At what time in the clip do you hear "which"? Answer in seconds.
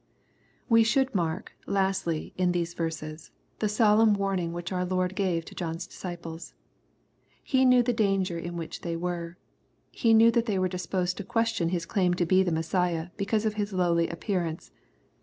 4.51-4.71, 8.57-8.81